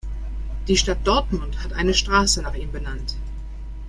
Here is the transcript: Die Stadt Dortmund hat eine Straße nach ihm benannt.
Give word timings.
Die 0.67 0.77
Stadt 0.77 1.05
Dortmund 1.05 1.63
hat 1.63 1.73
eine 1.73 1.93
Straße 1.93 2.41
nach 2.41 2.55
ihm 2.55 2.71
benannt. 2.71 3.17